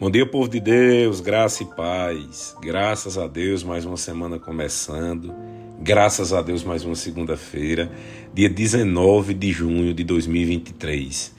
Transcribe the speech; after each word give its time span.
Bom 0.00 0.10
dia, 0.10 0.26
povo 0.26 0.48
de 0.48 0.58
Deus, 0.58 1.20
graça 1.20 1.62
e 1.62 1.66
paz. 1.66 2.56
Graças 2.60 3.16
a 3.16 3.28
Deus, 3.28 3.62
mais 3.62 3.84
uma 3.84 3.96
semana 3.96 4.38
começando. 4.38 5.32
Graças 5.80 6.32
a 6.32 6.42
Deus, 6.42 6.64
mais 6.64 6.84
uma 6.84 6.96
segunda-feira, 6.96 7.92
dia 8.34 8.48
19 8.48 9.32
de 9.34 9.52
junho 9.52 9.94
de 9.94 10.02
2023. 10.02 11.32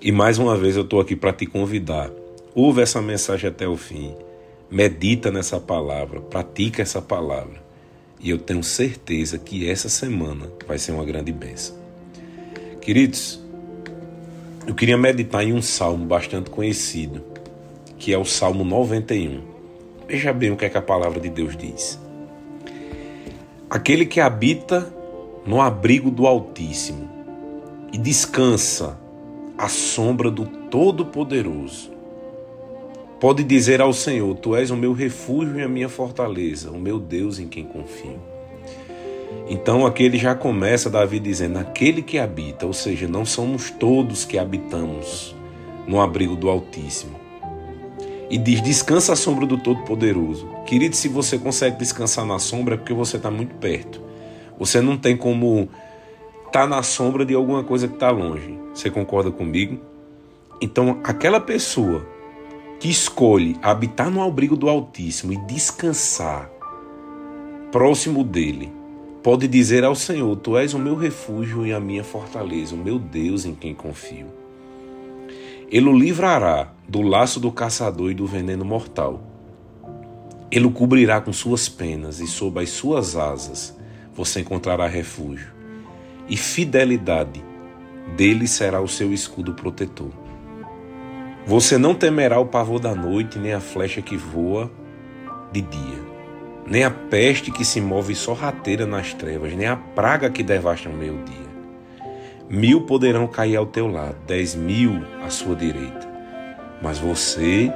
E 0.00 0.10
mais 0.10 0.38
uma 0.38 0.56
vez 0.56 0.74
eu 0.74 0.82
estou 0.82 1.00
aqui 1.00 1.14
para 1.14 1.32
te 1.32 1.46
convidar. 1.46 2.10
Ouve 2.54 2.80
essa 2.80 3.00
mensagem 3.00 3.48
até 3.48 3.68
o 3.68 3.76
fim. 3.76 4.12
Medita 4.70 5.30
nessa 5.30 5.60
palavra, 5.60 6.20
pratica 6.20 6.82
essa 6.82 7.00
palavra. 7.00 7.62
E 8.18 8.30
eu 8.30 8.38
tenho 8.38 8.64
certeza 8.64 9.38
que 9.38 9.68
essa 9.68 9.88
semana 9.88 10.50
vai 10.66 10.78
ser 10.78 10.92
uma 10.92 11.04
grande 11.04 11.30
bênção. 11.30 11.76
Queridos, 12.80 13.40
eu 14.66 14.74
queria 14.74 14.96
meditar 14.96 15.44
em 15.44 15.52
um 15.52 15.62
salmo 15.62 16.04
bastante 16.06 16.50
conhecido 16.50 17.32
que 18.02 18.12
é 18.12 18.18
o 18.18 18.24
Salmo 18.24 18.64
91. 18.64 19.40
Veja 20.08 20.32
bem 20.32 20.50
o 20.50 20.56
que, 20.56 20.64
é 20.64 20.68
que 20.68 20.76
a 20.76 20.82
palavra 20.82 21.20
de 21.20 21.28
Deus 21.28 21.56
diz. 21.56 22.00
Aquele 23.70 24.04
que 24.04 24.18
habita 24.18 24.92
no 25.46 25.60
abrigo 25.60 26.10
do 26.10 26.26
Altíssimo 26.26 27.08
e 27.92 27.98
descansa 27.98 28.98
à 29.56 29.68
sombra 29.68 30.32
do 30.32 30.44
Todo-Poderoso, 30.44 31.92
pode 33.20 33.44
dizer 33.44 33.80
ao 33.80 33.92
Senhor: 33.92 34.34
Tu 34.34 34.56
és 34.56 34.72
o 34.72 34.76
meu 34.76 34.92
refúgio 34.92 35.60
e 35.60 35.62
a 35.62 35.68
minha 35.68 35.88
fortaleza, 35.88 36.72
o 36.72 36.80
meu 36.80 36.98
Deus 36.98 37.38
em 37.38 37.46
quem 37.46 37.64
confio. 37.64 38.18
Então 39.48 39.86
aquele 39.86 40.18
já 40.18 40.34
começa 40.34 40.90
Davi 40.90 41.20
dizendo: 41.20 41.56
aquele 41.56 42.02
que 42.02 42.18
habita, 42.18 42.66
ou 42.66 42.72
seja, 42.72 43.06
não 43.06 43.24
somos 43.24 43.70
todos 43.70 44.24
que 44.24 44.38
habitamos 44.38 45.36
no 45.86 46.00
abrigo 46.00 46.34
do 46.34 46.50
Altíssimo, 46.50 47.22
e 48.32 48.38
diz: 48.38 48.62
descansa 48.62 49.12
à 49.12 49.16
sombra 49.16 49.46
do 49.46 49.58
Todo-Poderoso. 49.58 50.48
Querido, 50.64 50.96
se 50.96 51.06
você 51.06 51.38
consegue 51.38 51.76
descansar 51.76 52.24
na 52.24 52.38
sombra 52.38 52.74
é 52.74 52.78
porque 52.78 52.94
você 52.94 53.18
está 53.18 53.30
muito 53.30 53.54
perto. 53.56 54.00
Você 54.58 54.80
não 54.80 54.96
tem 54.96 55.14
como 55.14 55.68
estar 56.46 56.62
tá 56.62 56.66
na 56.66 56.82
sombra 56.82 57.26
de 57.26 57.34
alguma 57.34 57.62
coisa 57.62 57.86
que 57.86 57.94
está 57.94 58.10
longe. 58.10 58.58
Você 58.74 58.90
concorda 58.90 59.30
comigo? 59.30 59.78
Então, 60.62 60.98
aquela 61.04 61.40
pessoa 61.40 62.06
que 62.80 62.88
escolhe 62.88 63.56
habitar 63.60 64.10
no 64.10 64.22
abrigo 64.22 64.56
do 64.56 64.68
Altíssimo 64.68 65.34
e 65.34 65.36
descansar 65.36 66.50
próximo 67.70 68.24
dele, 68.24 68.72
pode 69.22 69.46
dizer 69.46 69.84
ao 69.84 69.94
Senhor: 69.94 70.34
Tu 70.36 70.56
és 70.56 70.72
o 70.72 70.78
meu 70.78 70.96
refúgio 70.96 71.66
e 71.66 71.72
a 71.72 71.78
minha 71.78 72.02
fortaleza, 72.02 72.74
o 72.74 72.78
meu 72.78 72.98
Deus 72.98 73.44
em 73.44 73.54
quem 73.54 73.74
confio. 73.74 74.41
Ele 75.72 75.88
o 75.88 75.98
livrará 75.98 76.70
do 76.86 77.00
laço 77.00 77.40
do 77.40 77.50
caçador 77.50 78.10
e 78.10 78.14
do 78.14 78.26
veneno 78.26 78.62
mortal. 78.62 79.22
Ele 80.50 80.66
o 80.66 80.70
cobrirá 80.70 81.18
com 81.18 81.32
suas 81.32 81.66
penas 81.66 82.20
e 82.20 82.26
sob 82.26 82.60
as 82.60 82.68
suas 82.68 83.16
asas 83.16 83.74
você 84.14 84.40
encontrará 84.40 84.86
refúgio. 84.86 85.50
E 86.28 86.36
fidelidade 86.36 87.42
dele 88.14 88.46
será 88.46 88.82
o 88.82 88.86
seu 88.86 89.14
escudo 89.14 89.54
protetor. 89.54 90.10
Você 91.46 91.78
não 91.78 91.94
temerá 91.94 92.38
o 92.38 92.44
pavor 92.44 92.78
da 92.78 92.94
noite, 92.94 93.38
nem 93.38 93.54
a 93.54 93.60
flecha 93.60 94.02
que 94.02 94.14
voa 94.14 94.70
de 95.50 95.62
dia, 95.62 96.02
nem 96.66 96.84
a 96.84 96.90
peste 96.90 97.50
que 97.50 97.64
se 97.64 97.80
move 97.80 98.14
sorrateira 98.14 98.84
nas 98.84 99.14
trevas, 99.14 99.54
nem 99.54 99.68
a 99.68 99.76
praga 99.76 100.28
que 100.28 100.42
devasta 100.42 100.90
o 100.90 100.92
meio-dia. 100.92 101.51
Mil 102.52 102.82
poderão 102.82 103.26
cair 103.26 103.56
ao 103.56 103.64
teu 103.64 103.86
lado, 103.86 104.14
dez 104.26 104.54
mil 104.54 105.02
à 105.24 105.30
sua 105.30 105.56
direita, 105.56 106.06
mas 106.82 106.98
você 106.98 107.72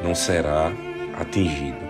não 0.00 0.14
será 0.14 0.70
atingido. 1.18 1.84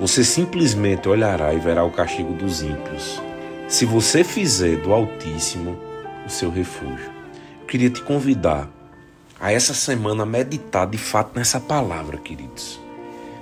Você 0.00 0.24
simplesmente 0.24 1.06
olhará 1.06 1.52
e 1.52 1.58
verá 1.58 1.84
o 1.84 1.90
castigo 1.90 2.32
dos 2.32 2.62
ímpios. 2.62 3.20
Se 3.68 3.84
você 3.84 4.24
fizer 4.24 4.78
do 4.78 4.94
Altíssimo 4.94 5.76
o 6.24 6.30
seu 6.30 6.50
refúgio. 6.50 7.12
Eu 7.60 7.66
queria 7.66 7.90
te 7.90 8.00
convidar 8.00 8.66
a 9.38 9.52
essa 9.52 9.74
semana 9.74 10.24
meditar 10.24 10.86
de 10.86 10.96
fato 10.96 11.36
nessa 11.36 11.60
palavra, 11.60 12.16
queridos. 12.16 12.80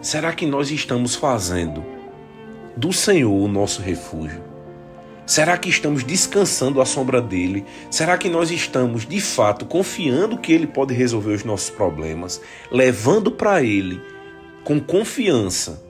Será 0.00 0.32
que 0.32 0.44
nós 0.44 0.72
estamos 0.72 1.14
fazendo 1.14 1.84
do 2.76 2.92
Senhor 2.92 3.32
o 3.32 3.46
nosso 3.46 3.80
refúgio? 3.80 4.51
Será 5.24 5.56
que 5.56 5.68
estamos 5.68 6.02
descansando 6.02 6.80
à 6.80 6.84
sombra 6.84 7.22
dele? 7.22 7.64
Será 7.90 8.18
que 8.18 8.28
nós 8.28 8.50
estamos 8.50 9.06
de 9.06 9.20
fato 9.20 9.64
confiando 9.64 10.36
que 10.36 10.52
ele 10.52 10.66
pode 10.66 10.92
resolver 10.94 11.32
os 11.32 11.44
nossos 11.44 11.70
problemas, 11.70 12.40
levando 12.70 13.30
para 13.30 13.62
ele 13.62 14.00
com 14.64 14.80
confiança 14.80 15.82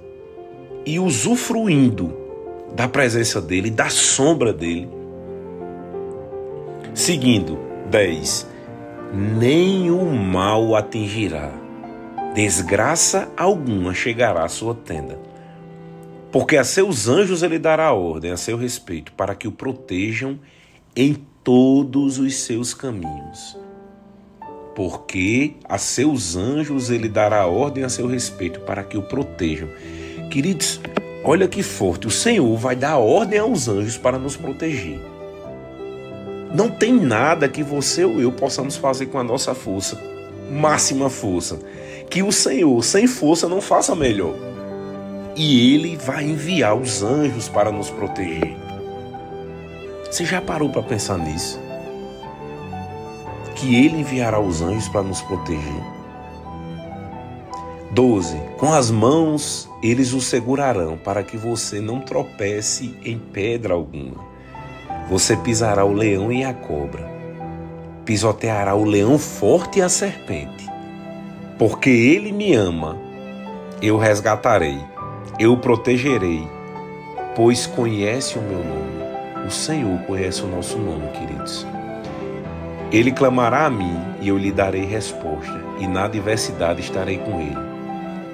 e 0.85 0.99
usufruindo 0.99 2.15
da 2.75 2.87
presença 2.89 3.41
dele, 3.41 3.71
da 3.71 3.89
sombra 3.89 4.53
dele? 4.53 4.89
Seguindo 6.95 7.59
10. 7.91 8.47
Nem 9.15 9.91
o 9.91 10.05
mal 10.05 10.77
atingirá, 10.77 11.51
desgraça 12.35 13.31
alguma 13.37 13.95
chegará 13.95 14.45
à 14.45 14.49
sua 14.49 14.75
tenda 14.75 15.32
porque 16.33 16.57
a 16.57 16.65
seus 16.65 17.09
anjos 17.09 17.43
ele 17.43 17.59
dará 17.59 17.93
ordem 17.93 18.33
a 18.33 18.39
seu 18.39 18.57
respeito, 18.57 19.13
para 19.13 19.35
que 19.35 19.47
o 19.47 19.53
protejam 19.53 20.41
em 20.97 21.15
todos 21.45 22.19
os 22.19 22.35
seus 22.37 22.73
caminhos. 22.73 23.59
Porque 24.75 25.53
a 25.69 25.77
seus 25.77 26.35
anjos 26.35 26.89
ele 26.89 27.07
dará 27.07 27.47
ordem 27.47 27.85
a 27.85 27.91
seu 27.91 28.07
respeito, 28.07 28.61
para 28.61 28.83
que 28.83 28.97
o 28.97 29.03
protejam. 29.03 29.69
Queridos, 30.31 30.81
olha 31.23 31.47
que 31.47 31.63
forte, 31.63 32.07
o 32.07 32.11
Senhor 32.11 32.57
vai 32.57 32.75
dar 32.75 32.97
ordem 32.97 33.39
aos 33.39 33.69
anjos 33.69 33.99
para 33.99 34.19
nos 34.19 34.35
proteger. 34.35 34.99
Não 36.55 36.71
tem 36.71 36.95
nada 36.95 37.47
que 37.47 37.63
você 37.63 38.07
ou 38.07 38.19
eu 38.19 38.33
possamos 38.33 38.77
fazer 38.77 39.07
com 39.07 39.19
a 39.19 39.25
nossa 39.25 39.55
força, 39.55 40.01
máxima 40.51 41.11
força, 41.11 41.59
que 42.09 42.23
o 42.23 42.33
Senhor, 42.33 42.83
sem 42.83 43.07
força, 43.07 43.47
não 43.51 43.61
faça 43.61 43.95
melhor 43.95 44.52
e 45.35 45.75
ele 45.75 45.97
vai 45.97 46.25
enviar 46.25 46.77
os 46.77 47.03
anjos 47.03 47.49
para 47.49 47.71
nos 47.71 47.91
proteger. 47.91 48.57
Você 50.11 50.25
já 50.25 50.41
parou 50.41 50.69
para 50.69 50.83
pensar 50.83 51.17
nisso? 51.17 51.59
Que 53.55 53.75
ele 53.75 54.01
enviará 54.01 54.39
os 54.39 54.61
anjos 54.61 54.89
para 54.89 55.03
nos 55.03 55.23
proteger. 55.23 55.83
12. 57.93 58.39
Com 58.59 58.73
as 58.73 58.91
mãos 58.91 59.71
eles 59.83 60.13
o 60.13 60.21
segurarão 60.21 60.97
para 60.97 61.23
que 61.23 61.37
você 61.37 61.81
não 61.81 62.01
tropece 62.01 62.95
em 63.05 63.19
pedra 63.19 63.75
alguma. 63.75 64.33
Você 65.09 65.37
pisará 65.37 65.85
o 65.85 65.93
leão 65.93 66.31
e 66.33 66.45
a 66.45 66.55
cobra. 66.55 67.11
Pisoteará 68.05 68.75
o 68.75 68.85
leão 68.85 69.19
forte 69.19 69.79
e 69.79 69.83
a 69.83 69.89
serpente. 69.89 70.67
Porque 71.59 71.91
ele 71.91 72.33
me 72.33 72.55
ama, 72.55 72.99
eu 73.81 73.97
resgatarei 73.99 74.92
eu 75.39 75.55
o 75.55 75.57
protegerei, 75.57 76.47
pois 77.35 77.67
conhece 77.67 78.39
o 78.39 78.43
meu 78.43 78.59
nome. 78.59 79.47
O 79.47 79.51
Senhor 79.51 79.99
conhece 80.01 80.43
o 80.43 80.47
nosso 80.47 80.79
nome, 80.79 81.09
queridos. 81.13 81.67
Ele 82.93 83.11
clamará 83.11 83.67
a 83.67 83.71
mim 83.71 83.97
e 84.21 84.29
eu 84.29 84.37
lhe 84.37 84.53
darei 84.53 84.85
resposta, 84.85 85.65
e 85.81 85.87
na 85.87 86.05
adversidade 86.05 86.83
estarei 86.83 87.17
com 87.19 87.41
ele. 87.41 87.57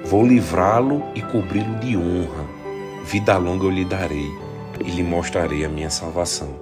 Vou 0.05 0.25
livrá-lo 0.25 1.03
e 1.15 1.21
cobri-lo 1.21 1.75
de 1.75 1.95
honra. 1.95 2.45
Vida 3.05 3.37
longa 3.37 3.65
eu 3.65 3.71
lhe 3.71 3.85
darei 3.85 4.29
e 4.85 4.91
lhe 4.91 5.03
mostrarei 5.03 5.63
a 5.63 5.69
minha 5.69 5.89
salvação. 5.89 6.53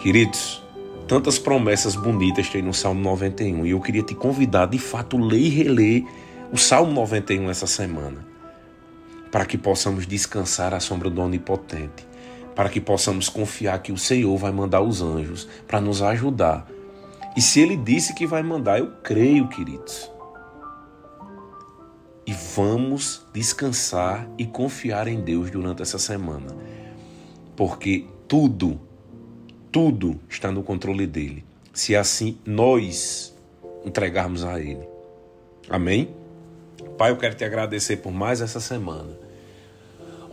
Queridos, 0.00 0.62
tantas 1.06 1.38
promessas 1.38 1.94
bonitas 1.94 2.48
tem 2.48 2.60
no 2.60 2.74
Salmo 2.74 3.00
91 3.00 3.64
e 3.66 3.70
eu 3.70 3.80
queria 3.80 4.02
te 4.02 4.16
convidar 4.16 4.66
de 4.66 4.78
fato 4.78 5.16
ler 5.16 5.38
e 5.38 5.48
reler 5.48 6.04
o 6.52 6.58
Salmo 6.58 6.92
91 6.92 7.48
essa 7.48 7.68
semana 7.68 8.31
para 9.32 9.46
que 9.46 9.56
possamos 9.56 10.06
descansar 10.06 10.74
à 10.74 10.78
sombra 10.78 11.08
do 11.08 11.22
Onipotente, 11.22 12.06
para 12.54 12.68
que 12.68 12.82
possamos 12.82 13.30
confiar 13.30 13.80
que 13.80 13.90
o 13.90 13.96
Senhor 13.96 14.36
vai 14.36 14.52
mandar 14.52 14.82
os 14.82 15.00
anjos 15.00 15.48
para 15.66 15.80
nos 15.80 16.02
ajudar. 16.02 16.68
E 17.34 17.40
se 17.40 17.58
Ele 17.58 17.74
disse 17.74 18.14
que 18.14 18.26
vai 18.26 18.42
mandar, 18.42 18.78
eu 18.78 18.92
creio, 19.02 19.48
queridos. 19.48 20.12
E 22.26 22.34
vamos 22.54 23.26
descansar 23.32 24.28
e 24.36 24.44
confiar 24.44 25.08
em 25.08 25.18
Deus 25.22 25.50
durante 25.50 25.80
essa 25.80 25.98
semana, 25.98 26.54
porque 27.56 28.04
tudo, 28.28 28.78
tudo 29.72 30.20
está 30.28 30.52
no 30.52 30.62
controle 30.62 31.06
dele. 31.06 31.42
Se 31.72 31.96
assim 31.96 32.38
nós 32.44 33.34
entregarmos 33.82 34.44
a 34.44 34.60
Ele. 34.60 34.86
Amém? 35.70 36.14
Pai, 36.98 37.10
eu 37.10 37.16
quero 37.16 37.34
te 37.34 37.44
agradecer 37.44 37.96
por 37.96 38.12
mais 38.12 38.42
essa 38.42 38.60
semana. 38.60 39.21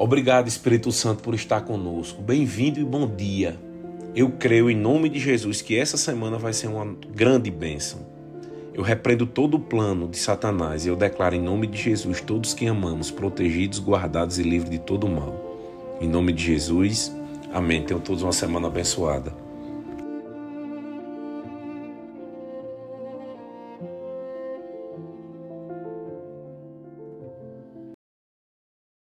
Obrigado, 0.02 0.48
Espírito 0.48 0.94
Santo, 0.94 1.22
por 1.22 1.36
estar 1.36 1.60
conosco. 1.60 2.22
Bem-vindo 2.22 2.80
e 2.80 2.86
bom 2.86 3.06
dia. 3.06 3.60
Eu 4.16 4.32
creio 4.32 4.70
em 4.70 4.76
nome 4.76 5.10
de 5.10 5.20
Jesus 5.20 5.62
que 5.62 5.78
essa 5.78 5.98
semana 5.98 6.38
vai 6.38 6.54
ser 6.54 6.68
uma 6.68 6.96
grande 7.14 7.52
bênção. 7.52 8.08
Eu 8.74 8.82
repreendo 8.82 9.26
todo 9.26 9.56
o 9.56 9.60
plano 9.60 10.08
de 10.08 10.18
Satanás 10.18 10.86
e 10.86 10.88
eu 10.88 10.96
declaro 10.96 11.36
em 11.36 11.42
nome 11.42 11.68
de 11.68 11.78
Jesus 11.78 12.22
todos 12.22 12.54
que 12.54 12.66
amamos, 12.66 13.12
protegidos, 13.12 13.78
guardados 13.78 14.40
e 14.40 14.44
livres 14.44 14.72
de 14.72 14.80
todo 14.80 15.06
mal. 15.06 15.36
Em 16.00 16.08
nome 16.08 16.32
de 16.32 16.46
Jesus, 16.46 17.14
amém. 17.54 17.84
Tenham 17.84 18.00
todos 18.00 18.24
uma 18.24 18.32
semana 18.32 18.68
abençoada. 18.68 19.49